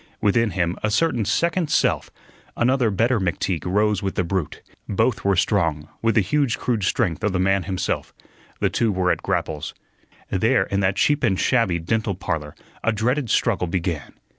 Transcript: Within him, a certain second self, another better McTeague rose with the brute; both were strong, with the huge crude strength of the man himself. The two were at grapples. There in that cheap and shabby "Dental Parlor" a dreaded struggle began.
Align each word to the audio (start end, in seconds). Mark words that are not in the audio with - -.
Within 0.19 0.49
him, 0.49 0.79
a 0.81 0.89
certain 0.89 1.25
second 1.25 1.69
self, 1.69 2.09
another 2.57 2.89
better 2.89 3.19
McTeague 3.19 3.65
rose 3.71 4.01
with 4.01 4.15
the 4.15 4.23
brute; 4.23 4.63
both 4.89 5.23
were 5.23 5.35
strong, 5.35 5.89
with 6.01 6.15
the 6.15 6.21
huge 6.21 6.57
crude 6.57 6.81
strength 6.83 7.23
of 7.23 7.33
the 7.33 7.39
man 7.39 7.65
himself. 7.65 8.11
The 8.59 8.71
two 8.71 8.91
were 8.91 9.11
at 9.11 9.21
grapples. 9.21 9.75
There 10.31 10.63
in 10.63 10.79
that 10.79 10.95
cheap 10.95 11.23
and 11.23 11.39
shabby 11.39 11.77
"Dental 11.77 12.15
Parlor" 12.15 12.55
a 12.83 12.91
dreaded 12.91 13.29
struggle 13.29 13.67
began. 13.67 14.13